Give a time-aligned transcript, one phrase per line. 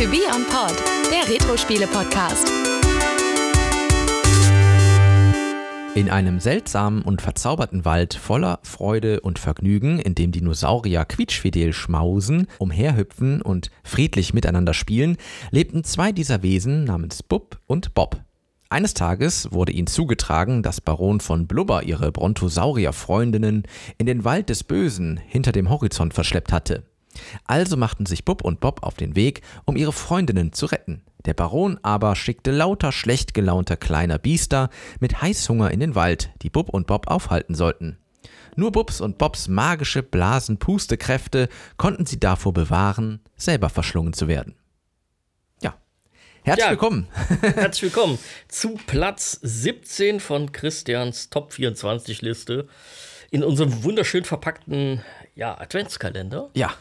[0.00, 0.74] To Be On Pod,
[1.12, 2.50] der Retro-Spiele-Podcast.
[5.94, 12.46] In einem seltsamen und verzauberten Wald voller Freude und Vergnügen, in dem Dinosaurier quietschfidel schmausen,
[12.56, 15.18] umherhüpfen und friedlich miteinander spielen,
[15.50, 18.22] lebten zwei dieser Wesen namens Bub und Bob.
[18.70, 23.64] Eines Tages wurde ihnen zugetragen, dass Baron von Blubber ihre Brontosaurier-Freundinnen
[23.98, 26.89] in den Wald des Bösen hinter dem Horizont verschleppt hatte.
[27.46, 31.02] Also machten sich Bub und Bob auf den Weg, um ihre Freundinnen zu retten.
[31.26, 34.70] Der Baron aber schickte lauter schlecht gelaunter kleiner Biester
[35.00, 37.98] mit Heißhunger in den Wald, die Bub und Bob aufhalten sollten.
[38.56, 44.56] Nur Bubs und Bobs magische Blasen-Pustekräfte konnten sie davor bewahren, selber verschlungen zu werden.
[45.62, 45.74] Ja.
[46.42, 46.70] Herzlich Ja.
[46.70, 47.06] willkommen.
[47.42, 48.18] Herzlich willkommen
[48.48, 52.66] zu Platz 17 von Christians Top 24 Liste
[53.30, 55.02] in unserem wunderschön verpackten
[55.36, 56.50] ja, Adventskalender.
[56.54, 56.74] Ja.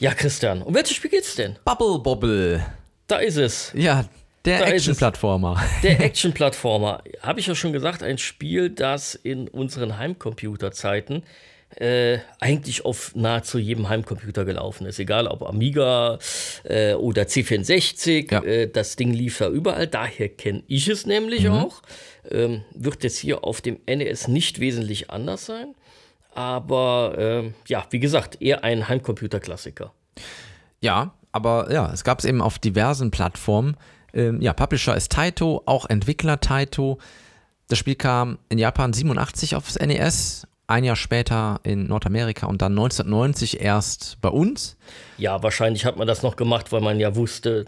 [0.00, 1.56] Ja, Christian, um welches Spiel geht's denn?
[1.64, 2.64] Bubble Bobble.
[3.06, 3.70] Da ist es.
[3.74, 4.04] Ja,
[4.44, 4.66] der.
[4.66, 5.62] Action-Plattformer.
[5.82, 7.02] Der Action-Plattformer.
[7.20, 11.22] Habe ich ja schon gesagt, ein Spiel, das in unseren Heimcomputerzeiten
[11.76, 14.98] äh, eigentlich auf nahezu jedem Heimcomputer gelaufen ist.
[14.98, 16.18] Egal ob Amiga
[16.64, 18.42] äh, oder C64, Ja.
[18.44, 19.86] äh, das Ding lief da überall.
[19.86, 21.82] Daher kenne ich es nämlich auch.
[22.30, 25.74] Ähm, wird jetzt hier auf dem NES nicht wesentlich anders sein.
[26.34, 29.92] Aber ähm, ja, wie gesagt, eher ein Heimcomputer-Klassiker.
[30.80, 33.76] Ja, aber ja, es gab es eben auf diversen Plattformen.
[34.12, 36.98] Ähm, ja, Publisher ist Taito, auch Entwickler Taito.
[37.68, 42.72] Das Spiel kam in Japan 87 aufs NES, ein Jahr später in Nordamerika und dann
[42.72, 44.76] 1990 erst bei uns.
[45.18, 47.66] Ja, wahrscheinlich hat man das noch gemacht, weil man ja wusste,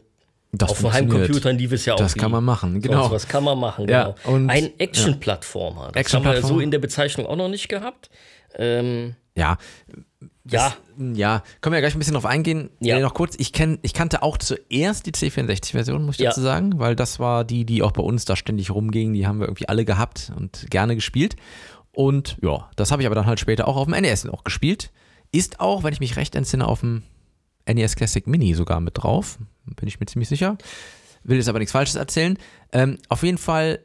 [0.58, 0.92] Das auf.
[0.92, 1.98] Heimcomputern lief es ja auch.
[1.98, 3.02] Das wie kann man machen, genau.
[3.02, 4.34] Sonst was kann man machen, Ja, genau.
[4.36, 5.92] und- Ein Action-Plattformer.
[5.92, 8.10] Das haben wir so in der Bezeichnung auch noch nicht gehabt.
[8.56, 9.58] Ähm, Ja,
[10.48, 10.72] ja,
[11.14, 12.70] ja, können wir ja gleich ein bisschen drauf eingehen.
[12.80, 12.96] Ja.
[12.96, 16.30] Äh, noch kurz, ich, kenn, ich kannte auch zuerst die C64-Version, muss ich Ja.
[16.30, 19.12] dazu sagen, weil das war die, die auch bei uns da ständig rumging.
[19.12, 21.36] Die haben wir irgendwie alle gehabt und gerne gespielt.
[21.92, 24.90] Und ja, das habe ich aber dann halt später auch auf dem NES auch gespielt.
[25.32, 27.02] Ist auch, wenn ich mich recht entsinne, auf dem
[27.68, 29.38] NES Classic Mini sogar mit drauf.
[29.74, 30.56] Bin ich mir ziemlich sicher.
[31.24, 32.38] Will jetzt aber nichts Falsches erzählen.
[32.72, 33.80] Ähm, auf jeden Fall,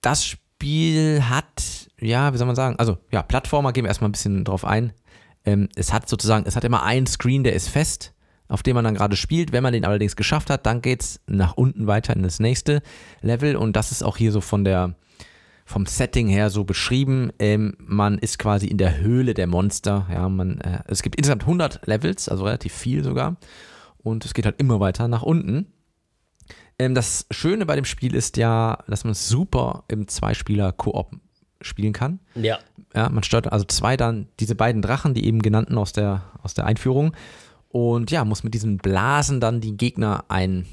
[0.00, 4.12] das Spiel hat, ja, wie soll man sagen, also ja, Plattformer, gehen wir erstmal ein
[4.12, 4.92] bisschen drauf ein.
[5.44, 8.14] Ähm, es hat sozusagen, es hat immer einen Screen, der ist fest,
[8.48, 9.52] auf dem man dann gerade spielt.
[9.52, 12.82] Wenn man den allerdings geschafft hat, dann geht's nach unten weiter in das nächste
[13.20, 14.94] Level und das ist auch hier so von der,
[15.64, 17.32] vom Setting her so beschrieben.
[17.38, 20.06] Ähm, man ist quasi in der Höhle der Monster.
[20.10, 23.36] Ja, man, äh, es gibt insgesamt 100 Levels, also relativ viel sogar.
[24.04, 25.66] Und es geht halt immer weiter nach unten.
[26.78, 31.16] Ähm, das Schöne bei dem Spiel ist ja, dass man es super im Zweispieler-Koop
[31.60, 32.20] spielen kann.
[32.36, 32.58] ja.
[32.94, 36.54] Ja, man steuert also zwei dann, diese beiden Drachen, die eben genannten aus der, aus
[36.54, 37.12] der Einführung.
[37.68, 40.64] Und ja, muss mit diesen Blasen dann die Gegner ein,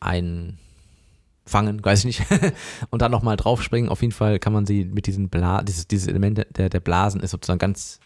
[0.00, 2.26] einfangen, weiß ich nicht.
[2.90, 3.88] und dann nochmal draufspringen.
[3.88, 7.22] Auf jeden Fall kann man sie mit diesen Blasen, dieses, dieses Element der, der Blasen
[7.22, 7.98] ist sozusagen ganz,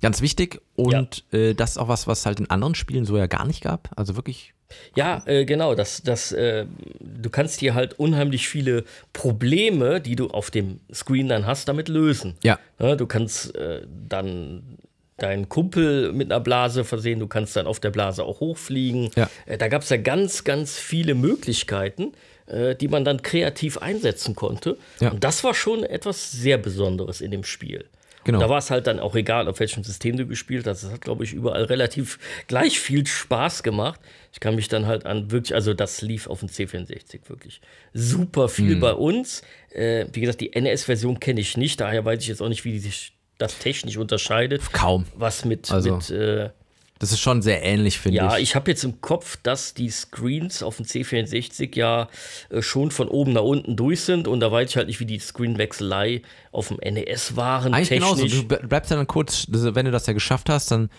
[0.00, 0.60] ganz wichtig.
[0.76, 3.62] Und äh, das ist auch was, was halt in anderen Spielen so ja gar nicht
[3.62, 3.90] gab.
[3.96, 4.54] Also wirklich.
[4.94, 5.74] Ja, äh, genau.
[5.74, 6.66] Das, das, äh,
[7.00, 11.88] du kannst hier halt unheimlich viele Probleme, die du auf dem Screen dann hast, damit
[11.88, 12.36] lösen.
[12.42, 12.58] Ja.
[12.78, 14.78] Ja, du kannst äh, dann
[15.20, 19.10] deinen Kumpel mit einer Blase versehen, du kannst dann auf der Blase auch hochfliegen.
[19.16, 19.28] Ja.
[19.46, 22.12] Äh, da gab es ja ganz, ganz viele Möglichkeiten,
[22.46, 24.78] äh, die man dann kreativ einsetzen konnte.
[25.00, 25.10] Ja.
[25.10, 27.84] Und das war schon etwas sehr Besonderes in dem Spiel.
[28.24, 28.38] Genau.
[28.38, 30.82] Da war es halt dann auch egal, auf welchem System du gespielt hast.
[30.82, 33.98] Es hat, glaube ich, überall relativ gleich viel Spaß gemacht.
[34.32, 37.60] Ich kann mich dann halt an wirklich, also das lief auf dem C64 wirklich
[37.94, 38.80] super viel Mhm.
[38.80, 39.42] bei uns.
[39.72, 42.78] Äh, wie gesagt, die NES-Version kenne ich nicht, daher weiß ich jetzt auch nicht, wie
[42.78, 44.60] sich das technisch unterscheidet.
[44.72, 45.06] Kaum.
[45.14, 46.50] Was mit, Also, mit äh,
[47.00, 48.42] Das ist schon sehr ähnlich, finde ja, ich.
[48.42, 52.08] ich habe jetzt im Kopf, dass die Screens auf dem C64 ja
[52.50, 55.06] äh, schon von oben nach unten durch sind und da weiß ich halt nicht, wie
[55.06, 56.20] die Screenwechselei
[56.52, 57.72] auf dem NES waren.
[57.72, 58.22] Eigentlich genauso.
[58.22, 58.46] technisch.
[58.46, 60.90] Du ble- bleibst ja dann kurz, wenn du das ja geschafft hast, dann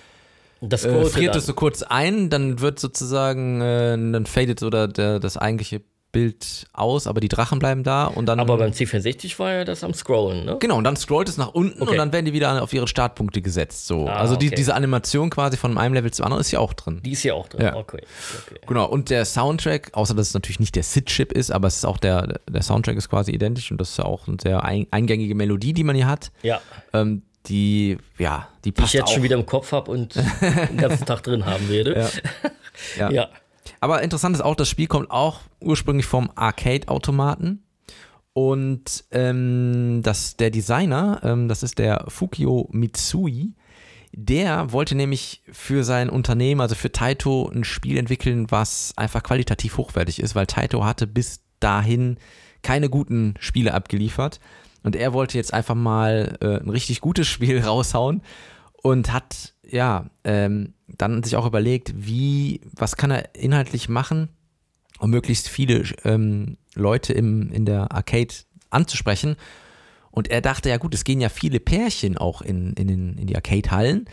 [0.59, 5.20] das äh, friert es so kurz ein, dann wird sozusagen, äh, dann fadet oder der,
[5.20, 5.81] das eigentliche
[6.11, 8.40] Bild aus, aber die Drachen bleiben da und dann.
[8.40, 10.58] Aber beim C64 war ja das am Scrollen, ne?
[10.59, 11.91] Genau, und dann scrollt es nach unten Okay.
[11.91, 13.87] und dann werden die wieder auf ihre Startpunkte gesetzt.
[13.87, 14.08] So.
[14.08, 14.55] Ah, also die, okay.
[14.55, 17.02] diese Animation quasi von einem Level zum anderen ist ja auch drin.
[17.05, 17.61] Die ist ja auch drin.
[17.61, 17.75] Ja.
[17.75, 18.02] Okay.
[18.47, 18.59] okay.
[18.67, 21.85] Genau, und der Soundtrack, außer dass es natürlich nicht der SID-Chip ist, aber es ist
[21.85, 24.87] auch der, der Soundtrack ist quasi identisch und das ist ja auch eine sehr ein,
[24.91, 26.31] eingängige Melodie, die man hier hat.
[26.43, 26.59] Ja,
[26.93, 29.14] Ähm, die, ja, die die passt ich jetzt auch.
[29.14, 31.99] schon wieder im Kopf habe und den ganzen Tag drin haben werde.
[31.99, 32.09] Ja.
[32.97, 33.11] Ja.
[33.11, 33.29] ja.
[33.81, 37.63] Aber interessant ist auch, das Spiel kommt auch ursprünglich vom Arcade-Automaten.
[38.33, 43.55] Und ähm, das, der Designer, ähm, das ist der Fukio Mitsui,
[44.13, 49.78] Der wollte nämlich für sein Unternehmen, also für Taito, ein Spiel entwickeln, was einfach qualitativ
[49.78, 52.17] hochwertig ist, weil Taito hatte bis dahin
[52.61, 54.39] keine guten Spiele abgeliefert.
[54.83, 58.22] Und er wollte jetzt einfach mal äh, ein richtig gutes Spiel raushauen
[58.81, 64.29] und hat ja ähm, dann sich auch überlegt, wie, was kann er inhaltlich machen,
[64.99, 68.33] um möglichst viele ähm, Leute im, in der Arcade
[68.69, 69.35] anzusprechen.
[70.11, 73.28] Und er dachte, ja gut, es gehen ja viele Pärchen auch in, in, den, in
[73.28, 74.05] die Arcade-Hallen.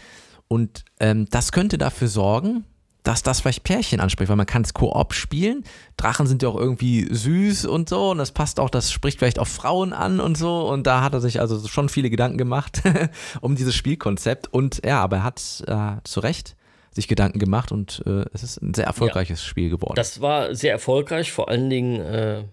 [0.47, 2.65] Und ähm, das könnte dafür sorgen,
[3.09, 5.65] dass das vielleicht Pärchen anspricht, weil man kann es Koop spielen.
[5.97, 9.39] Drachen sind ja auch irgendwie süß und so und das passt auch, das spricht vielleicht
[9.39, 12.83] auch Frauen an und so und da hat er sich also schon viele Gedanken gemacht
[13.41, 16.55] um dieses Spielkonzept und ja, aber er hat äh, zu Recht
[16.91, 19.95] sich Gedanken gemacht und äh, es ist ein sehr erfolgreiches ja, Spiel geworden.
[19.95, 22.45] Das war sehr erfolgreich, vor allen Dingen äh,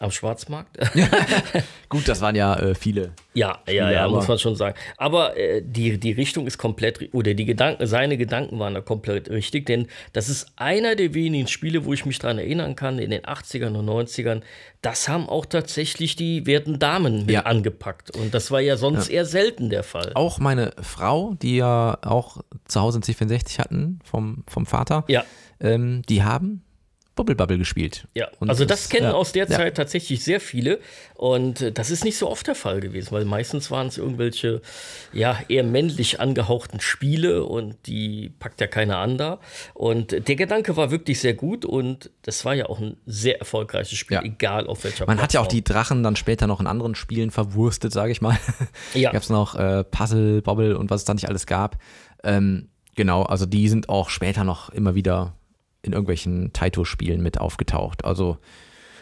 [0.00, 0.78] am Schwarzmarkt?
[1.90, 3.12] Gut, das waren ja äh, viele.
[3.34, 4.74] Ja, ja, ja, muss man schon sagen.
[4.96, 9.28] Aber äh, die, die Richtung ist komplett, oder die Gedanken, seine Gedanken waren da komplett
[9.28, 13.10] richtig, denn das ist einer der wenigen Spiele, wo ich mich daran erinnern kann, in
[13.10, 14.40] den 80ern und 90ern,
[14.80, 17.42] das haben auch tatsächlich die werten Damen mit ja.
[17.42, 18.10] angepackt.
[18.16, 19.16] Und das war ja sonst ja.
[19.16, 20.12] eher selten der Fall.
[20.14, 25.24] Auch meine Frau, die ja auch zu Hause ein C64 hatten vom, vom Vater, ja.
[25.60, 26.62] ähm, die haben
[27.16, 28.06] Bubble Bubble gespielt.
[28.14, 29.70] Ja, und also das, kennen ja, aus der Zeit ja.
[29.70, 30.78] tatsächlich sehr viele
[31.14, 34.62] und äh, das ist nicht so oft der Fall gewesen, weil meistens waren es irgendwelche
[35.12, 39.38] ja eher männlich angehauchten Spiele und die packt ja keiner an da
[39.74, 43.98] und der Gedanke war wirklich sehr gut und das war ja auch ein sehr erfolgreiches
[43.98, 44.22] Spiel, ja.
[44.22, 45.22] egal auf welcher Man Plattform.
[45.24, 48.38] hat ja auch die Drachen dann später noch in anderen Spielen verwurstet, sage ich mal.
[48.94, 49.12] Ja.
[49.12, 51.78] Gab es noch äh, Puzzle, Bobble und was es da nicht alles gab.
[52.24, 55.34] Ähm, genau, also die sind auch später noch immer wieder
[55.82, 58.04] in irgendwelchen Taito-Spielen mit aufgetaucht.
[58.04, 58.38] Also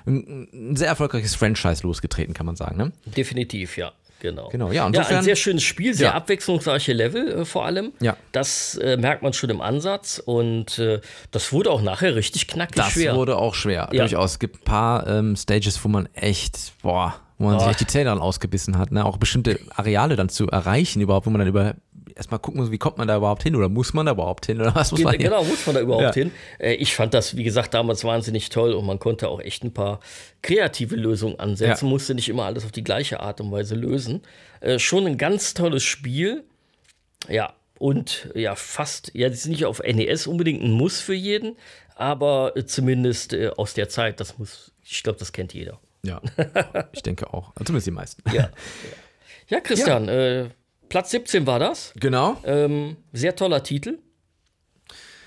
[0.06, 2.76] ein, sehr erfolgreiches Franchise losgetreten, kann man sagen.
[2.76, 2.92] Ne?
[3.04, 3.92] Definitiv, ja.
[4.20, 4.48] Genau.
[4.48, 6.14] genau ja, insofern, ja, ein sehr schönes Spiel, sehr ja.
[6.14, 7.92] abwechslungsreiche Level äh, vor allem.
[8.00, 8.16] Ja.
[8.32, 12.74] Das äh, merkt man schon im Ansatz und äh, das wurde auch nachher richtig knackig
[12.74, 13.12] das schwer.
[13.12, 14.00] Das wurde auch schwer, ja.
[14.00, 14.32] durchaus.
[14.32, 17.58] Es gibt ein paar ähm, Stages, wo man echt, boah, wo man oh.
[17.60, 18.90] sich echt die Zähne dann ausgebissen hat.
[18.90, 19.04] Ne?
[19.04, 21.74] Auch bestimmte Areale dann zu erreichen, überhaupt, wo man dann über
[22.18, 24.60] erstmal gucken muss, wie kommt man da überhaupt hin oder muss man da überhaupt hin
[24.60, 26.22] oder was muss man Genau, muss man da überhaupt ja.
[26.22, 26.32] hin.
[26.58, 29.72] Äh, ich fand das, wie gesagt, damals wahnsinnig toll und man konnte auch echt ein
[29.72, 30.00] paar
[30.42, 31.90] kreative Lösungen ansetzen, ja.
[31.90, 34.22] musste nicht immer alles auf die gleiche Art und Weise lösen.
[34.60, 36.44] Äh, schon ein ganz tolles Spiel.
[37.28, 41.56] Ja, und ja, fast, ja, das ist nicht auf NES unbedingt ein Muss für jeden,
[41.94, 45.78] aber zumindest äh, aus der Zeit, das muss, ich glaube, das kennt jeder.
[46.02, 46.20] Ja,
[46.92, 47.52] ich denke auch.
[47.56, 48.22] Zumindest die meisten.
[48.32, 48.50] Ja,
[49.48, 49.60] ja.
[49.60, 50.42] Christian, ja.
[50.42, 50.48] Äh,
[50.88, 51.92] Platz 17 war das.
[52.00, 52.36] Genau.
[52.44, 53.98] Ähm, sehr toller Titel.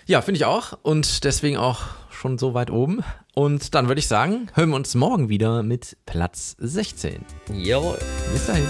[0.06, 0.78] Ja, finde ich auch.
[0.82, 3.04] Und deswegen auch schon so weit oben.
[3.34, 7.26] Und dann würde ich sagen, hören wir uns morgen wieder mit Platz 16.
[7.54, 7.98] Jawohl.
[8.34, 8.68] Bis dahin.